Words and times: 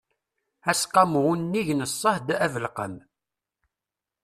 aseqqamu 0.71 1.19
unnig 1.31 1.69
n 1.73 1.81
ṣṣehd 1.93 2.27
abelkam 2.45 2.95